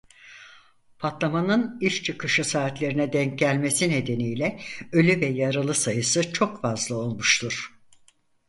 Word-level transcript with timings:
Patlamanın 0.99 1.77
iş 1.81 2.03
çıkışı 2.03 2.43
saatlerine 2.43 3.13
denk 3.13 3.39
gelmesi 3.39 3.89
nedeniyle 3.89 4.59
ölü 4.91 5.21
ve 5.21 5.25
yaralı 5.25 5.73
sayısı 5.73 6.33
çok 6.33 6.61
fazla 6.61 6.95
olmuştur. 6.95 7.73